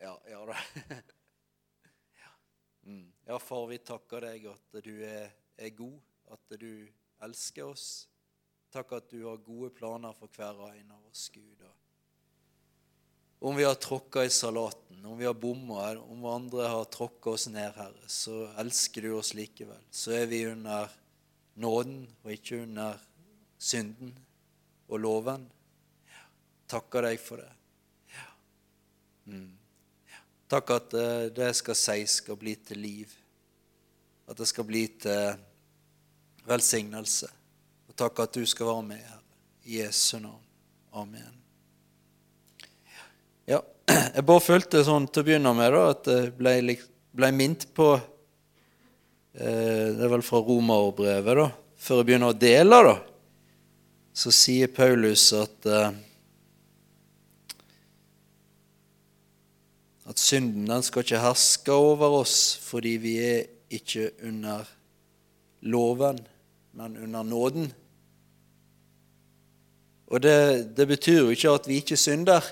[0.00, 0.56] Ja, ja da.
[2.20, 2.30] ja.
[2.82, 3.12] Mm.
[3.26, 5.98] ja, far, vi takker deg at du er, er, god,
[6.32, 6.88] at du
[7.20, 7.84] elsker oss.
[8.72, 11.60] Takk at du har gode planer for hver og en av oss, Gud.
[13.40, 17.48] Om vi har tråkka i salaten, om vi har bomma, om andre har tråkka oss
[17.52, 19.84] ned, Herre, så elsker du oss likevel.
[19.90, 20.92] Så er vi under
[21.60, 23.00] nåden og ikke under
[23.60, 24.16] synden
[24.88, 25.48] og loven.
[26.08, 26.26] Ja.
[26.76, 27.50] Takker deg for det.
[28.16, 28.28] Ja.
[29.28, 29.59] Mm.
[30.50, 30.94] Takk at
[31.30, 33.12] det jeg skal si, skal bli til liv.
[34.26, 35.38] At det skal bli til
[36.50, 37.30] velsignelse.
[37.90, 39.20] Og takk at du skal være med, her.
[39.64, 40.42] I Jesu navn.
[40.92, 41.34] Amen.
[43.46, 43.60] Ja,
[44.16, 46.76] jeg bare følte sånn til å begynne med da, at jeg ble,
[47.14, 51.48] ble minnet på eh, Det er vel fra romerbrevet, da.
[51.80, 52.96] Før jeg begynner å dele, da,
[54.20, 55.92] så sier Paulus at eh,
[60.10, 64.66] at synden den skal ikke herske over oss fordi vi er ikke under
[65.62, 66.18] loven,
[66.74, 67.68] men under nåden.
[70.10, 72.42] Og det, det betyr jo ikke at vi ikke synder.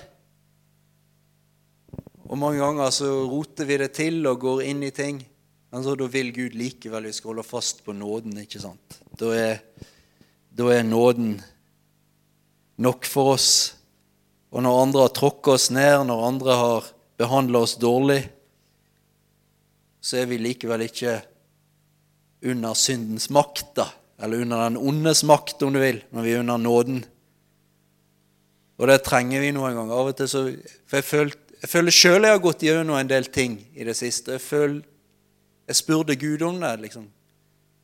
[2.29, 5.19] Og mange ganger så roter vi det til og går inn i ting.
[5.69, 8.37] Men så da vil Gud likevel vi skal holde fast på nåden.
[8.39, 9.01] ikke sant?
[9.19, 9.59] Da er,
[10.55, 11.35] da er nåden
[12.79, 13.49] nok for oss.
[14.53, 16.89] Og når andre har tråkka oss ned, når andre har
[17.19, 18.21] behandler oss dårlig,
[20.01, 21.17] så er vi likevel ikke
[22.47, 23.89] under syndens makt, da.
[24.19, 27.01] Eller under den ondes makt, om du vil, men vi er under nåden.
[28.79, 29.95] Og det trenger vi noen ganger.
[29.95, 30.45] Av og til så,
[30.87, 31.07] For jeg
[31.67, 34.37] føler, sjøl jeg har gått gjennom en del ting i det siste.
[34.37, 34.79] Jeg, føler,
[35.67, 36.73] jeg spurte Gud om det.
[36.85, 37.09] liksom.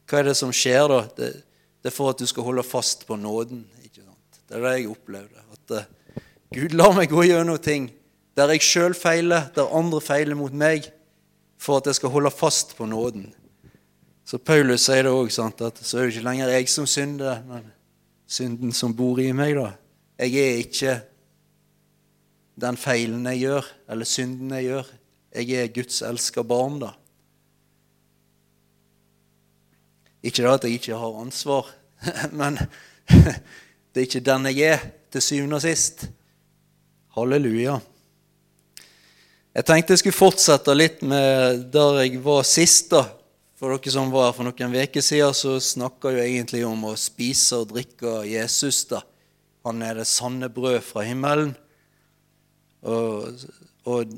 [0.08, 1.02] Hva er det som skjer da?
[1.18, 1.32] Det,
[1.84, 3.66] det er for at du skal holde fast på nåden.
[3.84, 4.40] ikke sant?
[4.48, 5.46] Det er det jeg opplevde.
[5.56, 6.24] At uh,
[6.56, 7.92] Gud lar meg gå gjennom ting
[8.36, 10.90] der jeg sjøl feiler, der andre feiler mot meg,
[11.58, 13.30] for at jeg skal holde fast på nåden.
[14.26, 17.70] Så Paulus sier det òg, at så er det ikke lenger jeg som synder, men
[18.28, 19.56] synden som bor i meg.
[19.56, 19.72] da.
[20.20, 20.96] Jeg er ikke
[22.60, 24.92] den feilen jeg gjør, eller synden jeg gjør.
[25.36, 26.92] Jeg er Guds elska barn, da.
[30.26, 31.70] Ikke det at jeg ikke har ansvar,
[32.40, 32.58] men
[33.94, 36.10] det er ikke den jeg er, til syvende og sist.
[37.16, 37.78] Halleluja.
[39.56, 42.90] Jeg tenkte jeg skulle fortsette litt med der jeg var sist.
[42.92, 43.06] da.
[43.56, 46.96] For dere som var her for noen uker siden, så snakka jeg egentlig om å
[47.00, 48.84] spise og drikke Jesus.
[48.90, 49.00] da.
[49.64, 51.54] Han er det sanne brød fra himmelen.
[52.84, 53.46] Og,
[53.88, 54.12] og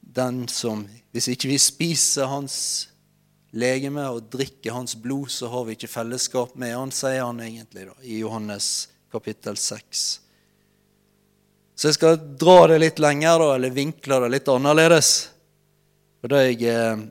[0.00, 2.88] den som Hvis ikke vi spiser hans
[3.56, 7.86] legeme og drikker hans blod, så har vi ikke fellesskap med han, sier han egentlig
[7.88, 10.25] da, i Johannes kapittel 6.
[11.76, 15.10] Så jeg skal dra det litt lenger, da, eller vinkle det litt annerledes.
[16.22, 17.02] For det jeg eh,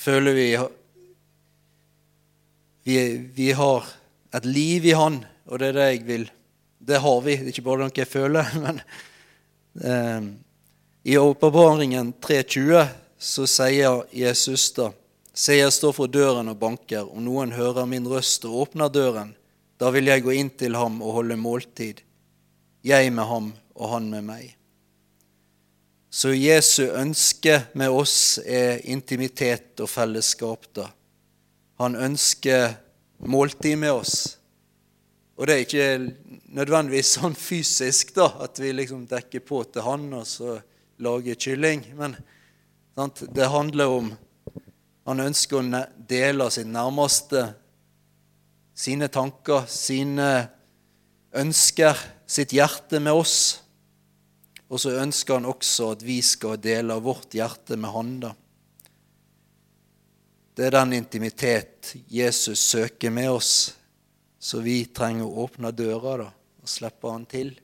[0.00, 0.46] føler vi,
[2.88, 2.96] vi,
[3.36, 3.90] vi har
[4.34, 6.24] et liv i Han, og det er det jeg vil
[6.84, 8.56] Det har vi, det er ikke bare noe jeg føler.
[8.64, 8.80] Men
[9.84, 10.30] eh,
[11.12, 12.80] i Åpenbaringen 3.20
[13.20, 14.88] så sier Jesus da
[15.34, 17.08] Se, jeg står for døren og banker.
[17.10, 19.32] Om noen hører min røst og åpner døren,
[19.82, 22.04] da vil jeg gå inn til ham og holde måltid
[22.84, 24.52] jeg med ham og han med meg.
[26.14, 30.68] Så Jesu ønske med oss er intimitet og fellesskap.
[30.74, 30.86] da.
[31.82, 32.76] Han ønsker
[33.18, 34.38] måltid med oss.
[35.34, 35.88] Og det er ikke
[36.54, 40.60] nødvendigvis sånn fysisk da, at vi liksom dekker på til han og så
[41.02, 41.82] lager kylling.
[41.98, 42.14] Men
[42.94, 43.24] sant?
[43.34, 44.14] det handler om
[45.04, 47.42] Han ønsker å dele sitt nærmeste,
[48.72, 50.28] sine tanker, sine
[51.34, 53.60] ønsker sitt hjerte med oss.
[54.70, 58.14] Og så ønsker han også at vi skal dele vårt hjerte med han.
[58.22, 58.32] da.
[60.54, 63.74] Det er den intimitet Jesus søker med oss,
[64.38, 66.28] så vi trenger å åpne døra da,
[66.62, 67.54] og slippe han til.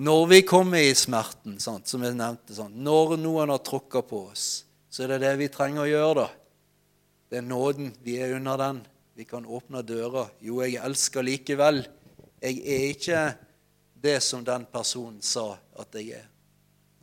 [0.00, 4.44] Når vi kommer i smerten, som jeg nevnte, når noen har tråkka på oss,
[4.88, 6.22] så er det det vi trenger å gjøre.
[6.22, 6.28] da.
[7.28, 7.90] Det er nåden.
[8.00, 8.78] Vi er under den.
[9.20, 10.22] Vi kan åpne døra.
[10.40, 11.82] Jo, jeg elsker likevel.
[12.40, 13.24] Jeg er ikke
[14.00, 16.30] det som den personen sa at jeg er.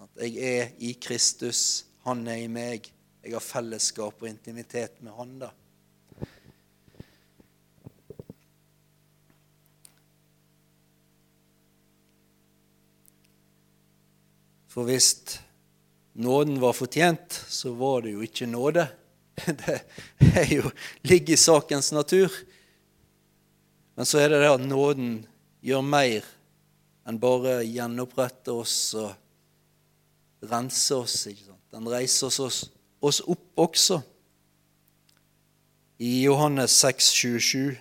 [0.02, 2.90] At jeg er i Kristus, han er i meg.
[3.22, 5.38] Jeg har fellesskap og intimitet med han.
[5.46, 5.52] da.
[14.74, 15.12] For hvis
[16.18, 18.90] nåden var fortjent, så var det jo ikke nåde.
[20.20, 20.72] Det er jo,
[21.08, 22.34] ligger i sakens natur.
[23.96, 25.12] Men så er det det at nåden
[25.66, 26.26] gjør mer
[27.08, 31.16] enn bare gjenopprette oss og rense oss.
[31.30, 31.64] ikke sant?
[31.74, 32.64] Den reiser oss,
[33.00, 34.02] oss opp også.
[35.98, 37.78] I Johannes 6, 27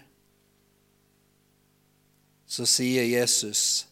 [2.47, 3.85] så sier Jesus,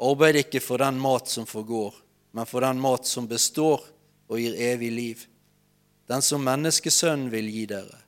[0.00, 1.92] arbeid ikke for den mat som forgår,
[2.32, 3.82] men for den mat som består
[4.30, 5.24] og gir evig liv,
[6.10, 8.00] den som menneskesønnen vil gi dere.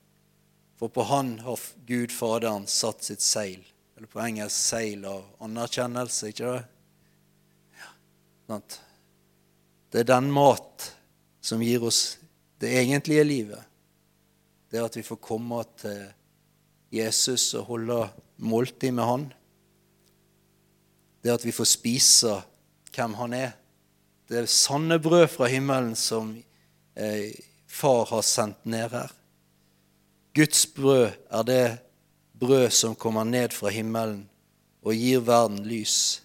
[0.78, 3.60] For på han har Gud Faderen satt sitt seil.
[3.94, 6.62] Eller på engelsk seil av anerkjennelse, ikke det?
[7.78, 7.92] Ja,
[8.50, 8.80] sant?
[9.92, 10.88] Det er den mat
[11.44, 12.16] som gir oss
[12.58, 13.62] det egentlige livet.
[14.70, 16.02] Det er at vi får komme til
[16.90, 18.00] Jesus og holde
[18.42, 19.28] måltid med han.
[21.22, 22.34] Det er at vi får spise
[22.90, 23.54] hvem han er.
[24.26, 26.34] Det er sanne brød fra himmelen som
[26.96, 27.30] eh,
[27.72, 29.12] far har sendt ned her.
[30.34, 31.78] Guds brød er det
[32.32, 34.26] brød som kommer ned fra himmelen
[34.84, 36.20] og gir verden lys.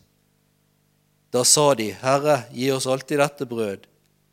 [1.31, 3.85] Da sa de, Herre, gi oss alltid dette brød.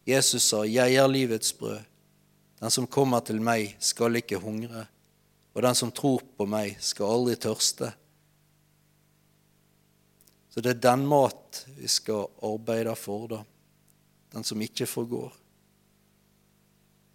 [0.07, 1.85] Jesus sa, Jeg er livets brød.
[2.61, 4.87] Den som kommer til meg, skal ikke hungre,
[5.55, 7.93] og den som tror på meg, skal aldri tørste.
[10.51, 13.43] Så det er den mat vi skal arbeide for, da.
[14.35, 15.44] Den som ikke forgår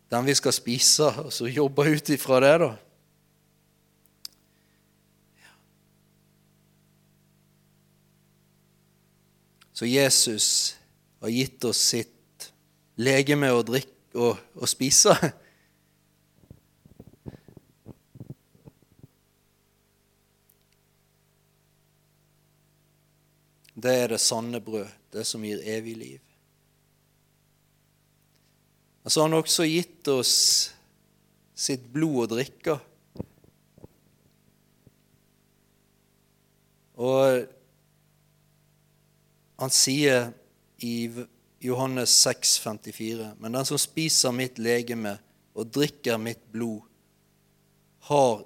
[0.09, 2.69] den vi skal spise, og så jobbe ut ifra det, da.
[9.79, 10.75] Så Jesus
[11.21, 12.49] har gitt oss sitt
[12.99, 15.13] legeme å drikke og, og spise.
[23.79, 26.28] Det er det sanne brød, det som gir evig liv.
[29.03, 30.35] Men så har han også gitt oss
[31.59, 32.75] sitt blod å drikke.
[36.99, 37.47] Og
[39.59, 40.31] han sier
[40.83, 40.95] i
[41.59, 45.17] Johannes 6, 54, Men den som spiser mitt legeme
[45.55, 46.83] og drikker mitt blod,
[48.09, 48.45] har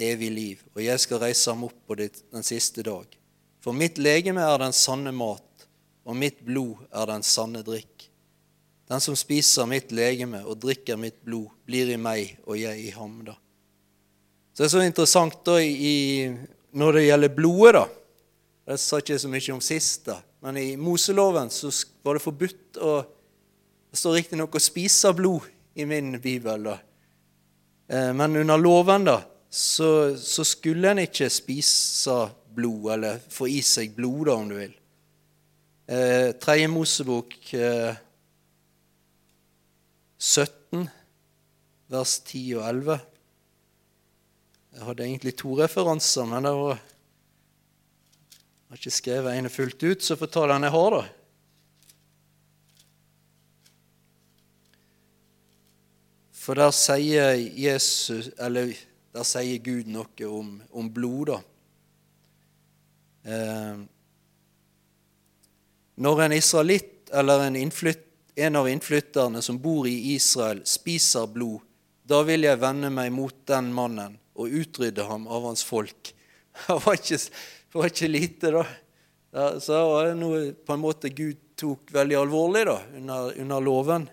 [0.00, 3.06] evig liv, og jeg skal reise ham opp på den siste dag.
[3.62, 5.66] For mitt legeme er den sanne mat,
[6.04, 7.93] og mitt blod er den sanne drikk.
[8.88, 12.90] Den som spiser mitt legeme og drikker mitt blod, blir i meg og jeg i
[12.92, 13.22] ham.
[13.24, 13.36] da.
[14.52, 16.30] Så Det er så interessant da i,
[16.72, 17.72] når det gjelder blodet.
[17.74, 17.86] da.
[18.66, 20.20] Det sa ikke så mye om sist, da.
[20.40, 21.68] men i Moseloven så
[22.02, 23.04] var det forbudt å
[23.94, 25.44] Det står riktignok å spise blod
[25.78, 26.78] i min bibel, da.
[27.86, 32.16] Eh, men under loven da, så, så skulle en ikke spise
[32.56, 34.72] blod, eller få i seg blod, da, om du vil.
[35.86, 37.94] Eh, Tredje Mosebok eh,
[40.24, 40.86] 17,
[41.92, 42.94] vers 10 og 11.
[44.74, 46.78] Jeg hadde egentlig to referanser, men det var,
[48.32, 51.02] jeg har ikke skrevet ene fullt ut, så får ta den jeg har, da.
[56.44, 58.72] For der sier, Jesus, eller,
[59.12, 61.38] der sier Gud noe om, om blod, da.
[63.28, 63.84] Eh,
[65.94, 71.62] når en israelitt eller en innflytt en av innflytterne som bor i Israel, spiser blod,
[72.04, 76.10] da vil jeg vende meg mot den mannen og utrydde ham av hans folk.
[76.66, 78.64] Det var ikke, det var ikke lite, da.
[79.58, 84.04] Så det var noe på en måte Gud tok veldig alvorlig da, under, under loven.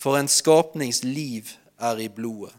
[0.00, 2.54] For en skapnings liv er i blodet.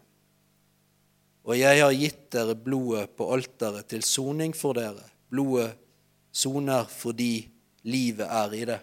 [1.47, 5.05] Og jeg har gitt dere blodet på alteret til soning for dere.
[5.31, 5.71] Blodet
[6.29, 7.47] soner fordi
[7.87, 8.81] livet er i det.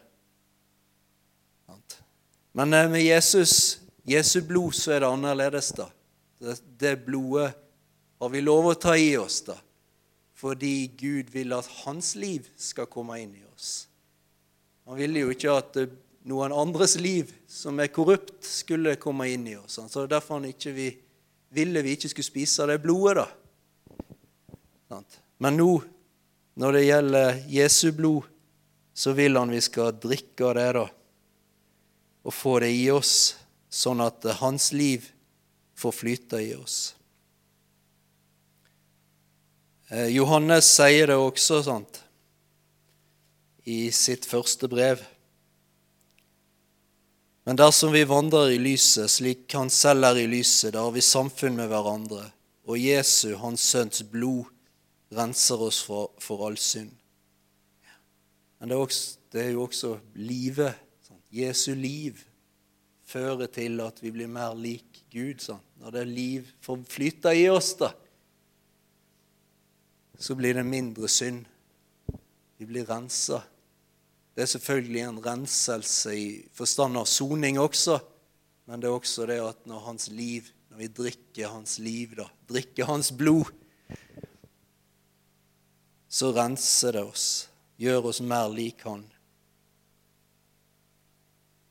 [2.56, 5.88] Men eh, med Jesus, Jesu blod, så er det annerledes, da.
[6.78, 7.50] Det blodet
[8.20, 9.56] har vi lov å ta i oss, da.
[10.38, 13.88] Fordi Gud vil at hans liv skal komme inn i oss.
[14.86, 15.98] Han ville jo ikke at eh,
[16.30, 19.80] noen andres liv som er korrupt, skulle komme inn i oss.
[19.90, 20.88] Så derfor han ikke vi,
[21.50, 25.02] ville vi ikke skulle spise det blodet, da.
[25.42, 25.72] Men nå,
[26.62, 28.34] når det gjelder Jesu blod,
[28.94, 30.92] så vil han vi skal drikke av det, da
[32.24, 33.36] og få det i oss,
[33.68, 35.10] sånn at hans liv
[35.76, 36.94] får flyte i oss.
[39.92, 42.00] Eh, Johannes sier det også sant,
[43.64, 45.02] i sitt første brev.
[47.44, 51.04] Men dersom vi vandrer i lyset slik Han selv er i lyset, da har vi
[51.04, 52.26] samfunn med hverandre,
[52.64, 54.48] og Jesu, Hans Sønns blod,
[55.12, 56.92] renser oss for, for all synd.
[58.58, 60.72] Men det er, også, det er jo også livet
[61.34, 62.20] Jesu liv
[63.04, 65.42] fører til at vi blir mer lik Gud.
[65.42, 65.62] Sånn.
[65.82, 67.90] Når det er liv forflytta i oss, da,
[70.18, 71.42] så blir det mindre synd.
[72.56, 73.42] Vi blir rensa.
[74.34, 77.98] Det er selvfølgelig en renselse i forstand av soning også,
[78.66, 82.26] men det er også det at når hans liv, når vi drikker hans liv, da,
[82.50, 83.50] drikker hans blod,
[86.08, 87.28] så renser det oss,
[87.78, 89.04] gjør oss mer lik han.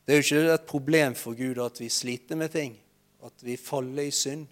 [0.04, 2.76] Det er jo ikke et problem for Gud at vi sliter med ting,
[3.24, 4.48] at vi faller i synd.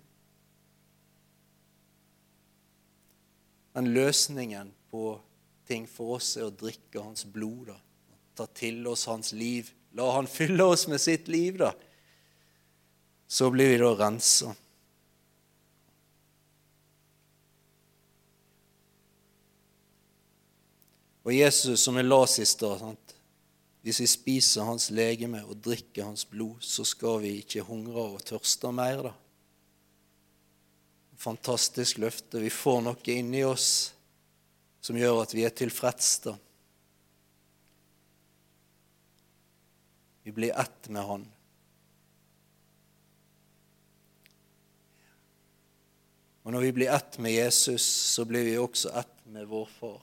[3.75, 5.19] Men løsningen på
[5.67, 7.71] ting for oss er å drikke hans blod.
[7.71, 7.77] da.
[8.35, 9.71] Ta til oss hans liv.
[9.95, 11.73] La han fylle oss med sitt liv, da.
[13.27, 14.55] Så blir vi da rensa.
[21.21, 22.81] Og Jesus, som jeg la i stad
[23.81, 28.23] Hvis vi spiser hans legeme og drikker hans blod, så skal vi ikke hungre og
[28.25, 29.09] tørste mer.
[29.09, 29.13] da
[31.21, 32.39] fantastisk løfte.
[32.41, 33.93] Vi får noe inni oss
[34.81, 36.15] som gjør at vi er tilfreds.
[36.25, 36.33] da.
[40.25, 41.27] Vi blir ett med Han.
[46.41, 50.01] Og når vi blir ett med Jesus, så blir vi også ett med vår Far.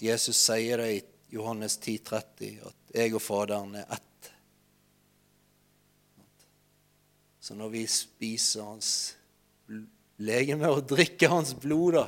[0.00, 1.02] Jesus sier det i
[1.34, 4.28] Johannes 10, 30, at jeg og Faderen er ett.
[7.42, 8.90] Så når vi spiser hans
[10.22, 12.04] legeme og drikker hans blod, da,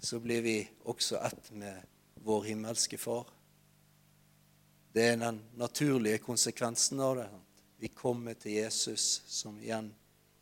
[0.00, 0.56] så blir vi
[0.88, 1.84] også ett med
[2.24, 3.28] vår himmelske Far.
[4.94, 7.28] Det er den naturlige konsekvensen av det.
[7.82, 9.90] Vi kommer til Jesus, som igjen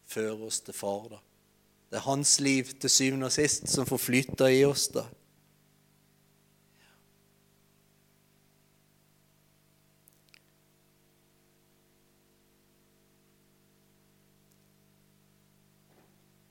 [0.06, 1.08] fører oss til Far.
[1.16, 1.18] da.
[1.90, 4.86] Det er hans liv til syvende og sist som får flyte i oss.
[4.94, 5.02] da.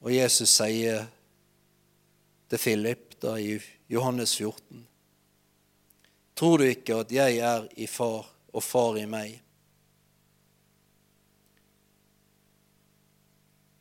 [0.02, 1.06] Og Jesus sier
[2.50, 4.88] til Philip da i Johannes 14.:
[6.36, 9.38] Tror du ikke at jeg er i far og far i meg?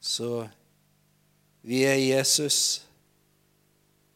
[0.00, 0.48] Så
[1.62, 2.84] vi er i Jesus.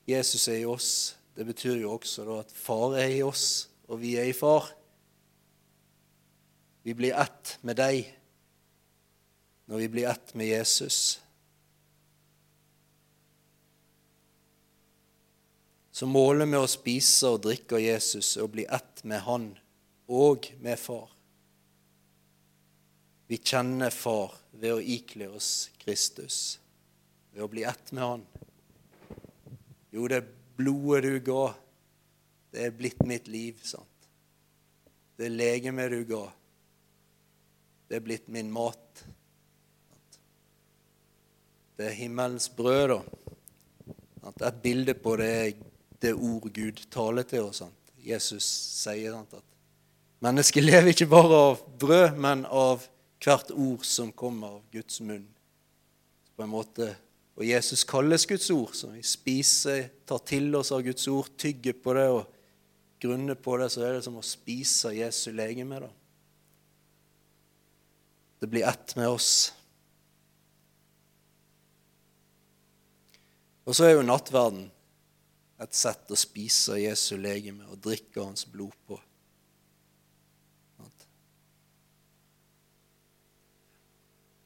[0.08, 1.16] Jesus er i oss.
[1.36, 4.68] Det betyr jo også da at far er i oss, og vi er i far.
[6.84, 8.04] Vi blir ett med deg
[9.64, 11.23] når vi blir ett med Jesus.
[15.94, 19.44] Så målet med å spise og drikke av Jesus er å bli ett med Han
[20.10, 21.12] og med Far.
[23.30, 26.58] Vi kjenner Far ved å ikle oss Kristus,
[27.30, 28.24] ved å bli ett med Han.
[29.94, 30.18] Jo, det
[30.58, 31.44] blodet du ga,
[32.50, 33.60] det er blitt mitt liv.
[33.62, 34.08] sant?
[35.14, 36.24] Det legemet du ga,
[37.86, 39.04] det er blitt min mat.
[41.78, 44.34] Det er himmelens brød, da.
[44.48, 45.54] Et bilde på det er
[46.04, 47.62] det ord Gud taler til oss.
[47.64, 47.94] Sant?
[48.04, 52.84] Jesus sier sant, at mennesket lever ikke bare av brød, men av
[53.24, 55.26] hvert ord som kommer av Guds munn.
[56.36, 56.94] På en måte,
[57.34, 61.74] Og Jesus kalles Guds ord, så vi spiser, tar til oss av Guds ord, tygger
[61.82, 62.28] på det og
[63.02, 65.80] grunner på det, så er det som å spise Jesu legeme.
[65.82, 65.88] da.
[68.38, 69.50] Det blir ett med oss.
[73.66, 74.68] Og så er jo nattverden
[75.62, 78.98] et sett å spise Jesu legeme og drikke hans blod på.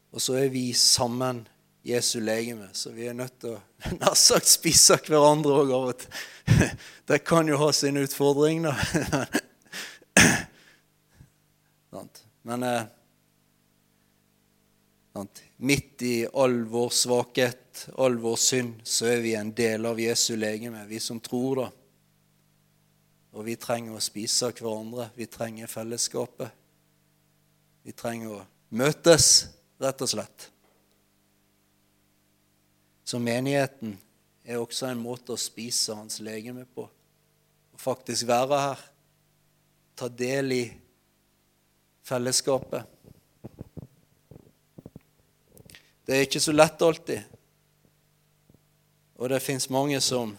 [0.08, 1.44] Og så er vi sammen
[1.86, 3.60] Jesu legeme, så vi er nødt til å
[4.00, 6.06] nær sagt spise hverandre òg.
[7.08, 8.74] Det kan jo ha sin utfordring, da.
[12.48, 12.82] Men eh,
[15.56, 20.36] Midt i all vår svakhet, all vår synd, så er vi en del av Jesu
[20.36, 21.68] legeme, vi som tror, da.
[23.38, 25.10] Og vi trenger å spise hverandre.
[25.14, 26.54] Vi trenger fellesskapet.
[27.86, 29.48] Vi trenger å møtes,
[29.80, 30.48] rett og slett.
[33.08, 33.94] Så menigheten
[34.44, 36.84] er også en måte å spise hans legeme på.
[36.84, 38.82] Å faktisk være her.
[39.98, 40.64] Ta del i
[42.08, 42.97] fellesskapet.
[46.08, 47.20] Det er ikke så lett alltid.
[49.20, 50.32] Og det fins mange som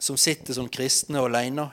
[0.00, 1.66] som sitter som kristne alene.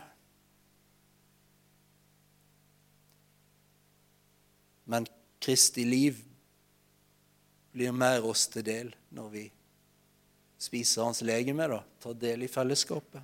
[4.87, 5.07] Men
[5.43, 6.23] Kristi liv
[7.75, 9.47] blir mer oss til del når vi
[10.59, 13.23] spiser Hans legeme, da, tar del i fellesskapet.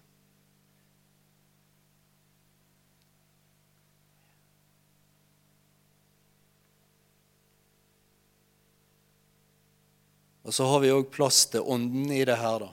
[10.44, 12.72] Og så har vi òg plass til Ånden i det her, da.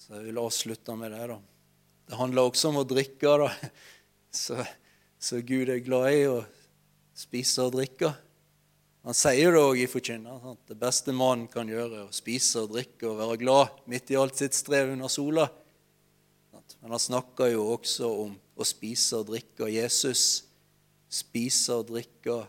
[0.00, 1.26] Så jeg vil avslutte med det.
[1.28, 1.38] da.
[2.08, 3.34] Det handler også om å drikke.
[3.44, 3.52] da.
[4.28, 4.60] Så,
[5.16, 6.40] så Gud er glad i å
[7.16, 8.10] spise og drikke.
[9.08, 10.42] Han sier det òg i Forkynner.
[10.68, 14.18] Det beste mannen kan gjøre, er å spise og drikke og være glad midt i
[14.20, 15.46] alt sitt strev under sola.
[16.82, 20.26] Men han snakker jo også om å spise og drikke Jesus.
[21.08, 22.42] Spise og drikke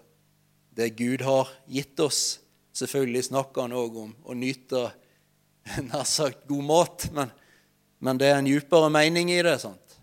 [0.75, 2.41] det Gud har gitt oss.
[2.79, 4.86] Selvfølgelig snakker han òg om å nyte
[5.89, 7.31] nær sagt god mat, men,
[8.00, 9.57] men det er en djupere mening i det.
[9.59, 9.98] sant?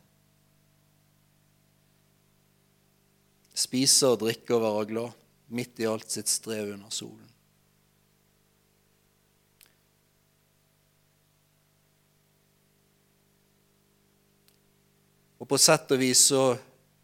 [3.56, 5.22] Spise og drikke og være glad
[5.56, 7.24] midt i alt sitt strev under solen.
[15.40, 16.44] Og på sett og vis så,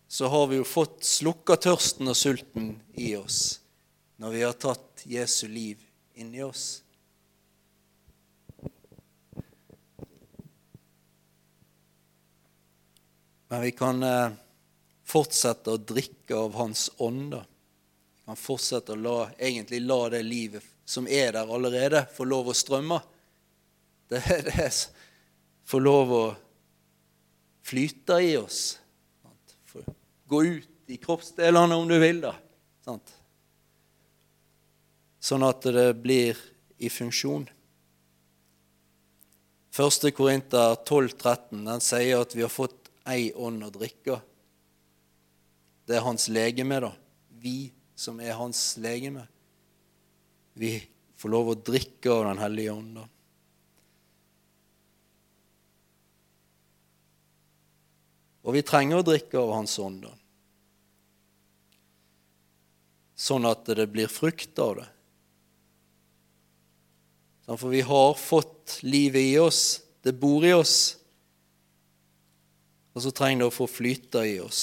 [0.08, 3.61] så har vi jo fått slukka tørsten og sulten i oss
[4.22, 5.80] når vi har tatt Jesu liv
[6.14, 6.82] inni oss.
[13.48, 14.36] Men vi kan eh,
[15.02, 17.34] fortsette å drikke av Hans ånd.
[17.34, 22.52] Vi kan fortsette å la, egentlig la det livet som er der allerede, få lov
[22.52, 23.00] å strømme.
[24.06, 24.68] Det, er det
[25.66, 26.22] få lov å
[27.66, 28.78] flyte i oss.
[30.30, 32.36] Gå ut i kroppsdelene om du vil, da.
[35.22, 36.38] Sånn at det blir
[36.82, 37.46] i funksjon.
[39.72, 40.08] 1.
[40.16, 44.18] Korinter 12,13 den sier at vi har fått ei ånd å drikke.
[45.86, 46.92] Det er hans legeme, da.
[47.42, 49.24] Vi som er hans legeme.
[50.58, 50.74] Vi
[51.16, 52.94] får lov å drikke av Den hellige ånd.
[52.98, 53.06] da.
[58.42, 60.08] Og vi trenger å drikke av Hans ånd,
[63.14, 64.88] sånn at det blir frukt av det.
[67.46, 70.96] Sånn, for vi har fått livet i oss, det bor i oss,
[72.92, 74.62] og så trenger det å få flyte i oss.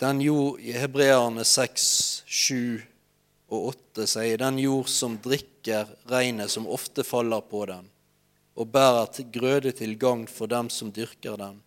[0.00, 1.86] Den jord, i Hebreerne 6,
[2.24, 2.80] 7
[3.52, 7.88] og 8 sier den jord som drikker regnet som ofte faller på den,
[8.56, 11.60] og bærer grøde til gagn for dem som dyrker den,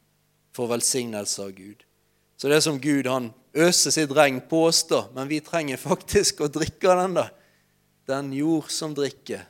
[0.54, 1.86] for velsignelse av Gud.
[2.38, 5.80] Så det er som Gud han øser sitt regn på oss, da, men vi trenger
[5.82, 7.17] faktisk å drikke av den.
[7.22, 7.28] da.
[8.10, 9.46] Den jord som drikker.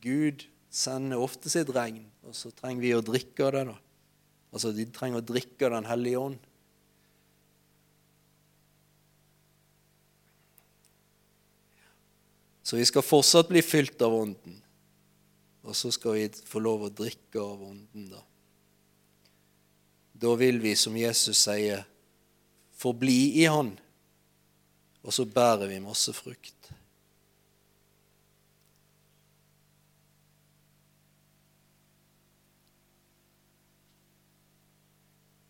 [0.00, 3.64] Gud sender ofte sitt regn, og så trenger vi å drikke av det.
[3.68, 3.76] da.
[4.50, 6.38] Altså, De trenger å drikke av Den hellige ånd.
[12.62, 14.60] Så vi skal fortsatt bli fylt av Ånden.
[15.66, 18.20] Og så skal vi få lov å drikke av Ånden, da.
[20.20, 21.86] Da vil vi, som Jesus sier,
[22.76, 23.72] forbli i Han,
[25.00, 26.56] og så bærer vi masse frukt.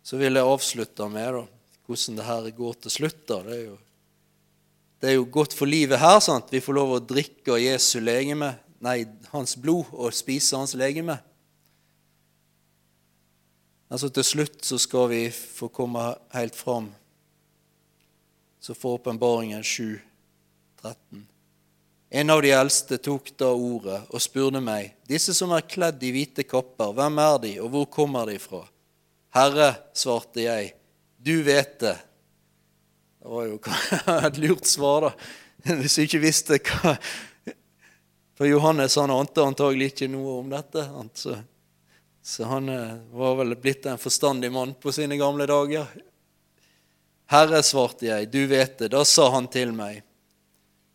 [0.07, 1.45] Så vil jeg avslutte med da,
[1.87, 3.21] hvordan det her går til slutt.
[3.29, 3.43] da.
[3.47, 3.77] Det er jo,
[5.03, 6.19] det er jo godt for livet her.
[6.19, 6.51] sant?
[6.51, 11.19] Vi får lov å drikke Jesu legeme nei, hans blod og spise hans legeme.
[13.91, 16.93] Altså Til slutt så skal vi få komme helt fram.
[18.61, 19.99] Så får åpenbaringen 7,
[20.83, 21.27] 13.
[22.11, 26.11] En av de eldste tok da ordet og spurte meg, disse som er kledd i
[26.15, 28.65] hvite kapper, hvem er de, og hvor kommer de fra?
[29.35, 30.73] Herre, svarte jeg,
[31.23, 31.95] du vet det.
[33.21, 33.61] Det var jo
[34.27, 35.77] et lurt svar, da.
[35.79, 36.97] Hvis du ikke visste hva,
[38.35, 40.87] for Johannes han ante antagelig ikke noe om dette.
[40.89, 41.37] Han, Så,
[42.23, 45.89] så han eh, var vel blitt en forstandig mann på sine gamle dager.
[47.31, 48.91] Herre, svarte jeg, du vet det.
[48.93, 50.03] Da sa han til meg,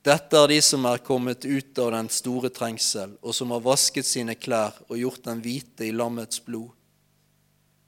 [0.05, 4.05] dette er de som er kommet ut av den store trengsel, og som har vasket
[4.05, 6.69] sine klær og gjort dem hvite i lammets blod.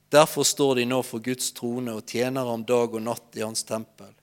[0.09, 3.61] Derfor står de nå for Guds trone og tjener ham dag og natt i hans
[3.67, 4.13] tempel.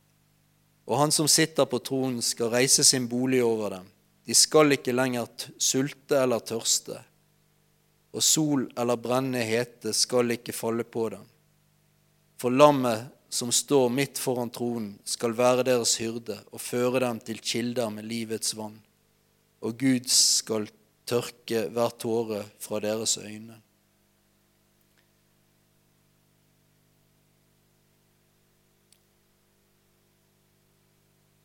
[0.89, 3.87] Og han som sitter på tronen, skal reise sin bolig over dem.
[4.25, 5.29] De skal ikke lenger
[5.61, 6.99] sulte eller tørste,
[8.15, 11.25] og sol eller brennende hete skal ikke falle på dem.
[12.39, 17.41] For lammet som står midt foran tronen, skal være deres hyrde og føre dem til
[17.43, 18.77] kilder med livets vann,
[19.65, 20.69] og Gud skal
[21.09, 23.59] tørke hver tåre fra deres øyne.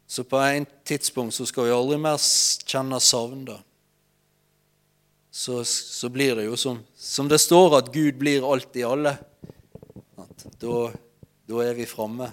[0.09, 2.17] Så på en tidspunkt så skal vi aldri mer
[2.65, 3.43] kjenne savn.
[3.45, 3.59] da.
[5.39, 9.13] Så, så, blir det jo som, som, det står, at Gud blir alt i alle.
[10.59, 10.73] Da,
[11.47, 12.27] da er vi framme.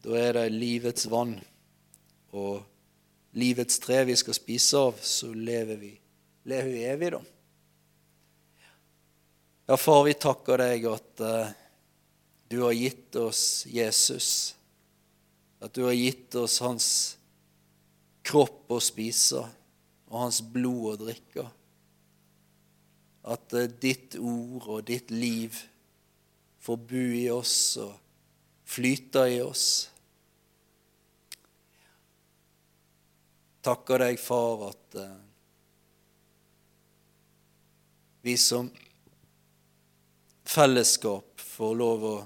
[0.00, 1.36] Da er det livets vann
[2.32, 2.64] og
[3.36, 5.92] livets tre vi skal spise av, så lever vi,
[6.48, 7.22] lever vi evig, da.
[9.68, 11.56] Ja, far, vi takker deg at uh,
[12.48, 14.54] du har gitt oss Jesus.
[15.60, 16.86] At du har gitt oss hans
[18.24, 19.50] kropp å spise
[20.12, 21.46] og hans blod å drikke.
[23.32, 25.56] At uh, ditt ord og ditt liv
[26.62, 27.96] får bo i oss og
[28.68, 29.66] flyte i oss.
[33.62, 35.16] Takker deg, far, at uh,
[38.22, 38.68] vi som
[40.52, 42.16] fellesskap får lov å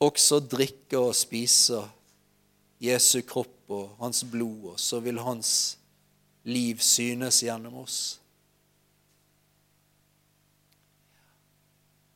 [0.00, 1.82] også drikke og spise
[2.80, 5.79] Jesu kropp og hans blod, og så vil hans
[6.48, 8.20] liv synes gjennom oss.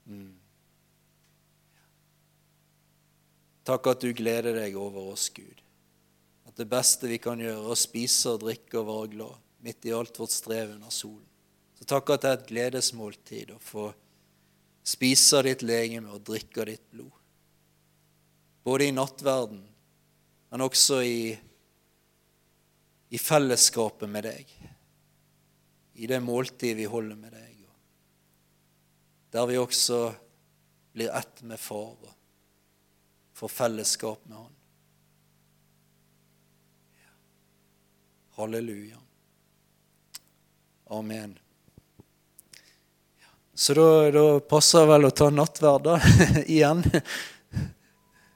[0.07, 0.33] Mm.
[3.65, 5.63] Takk at du gleder deg over oss, Gud.
[6.45, 9.87] At det beste vi kan gjøre, er å spise og drikke og være glad midt
[9.89, 11.25] i alt vårt strev under solen.
[11.79, 13.89] Så takk at det er et gledesmåltid å få
[14.85, 17.13] spise ditt legeme og drikke ditt blod.
[18.65, 19.63] Både i nattverden,
[20.53, 21.19] men også i,
[23.15, 24.49] i fellesskapet med deg.
[26.03, 27.61] I det måltid vi holder med deg.
[29.31, 30.01] Der vi også
[30.95, 32.11] blir ett med Far og
[33.39, 34.53] får fellesskap med Han.
[38.35, 38.99] Halleluja.
[40.91, 41.39] Amen.
[43.55, 46.01] Så da, da passer det vel å ta nattverd, da,
[46.57, 46.83] igjen.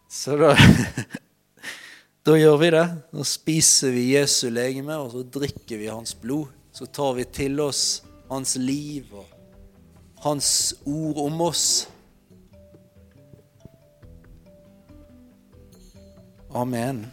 [0.07, 0.55] Så da
[2.29, 2.85] Da gjør vi det.
[3.17, 6.51] Nå spiser vi Jesu legeme, og så drikker vi hans blod.
[6.77, 9.31] Så tar vi til oss hans liv og
[10.27, 10.51] hans
[10.85, 11.87] ord om oss.
[16.53, 17.07] Amen.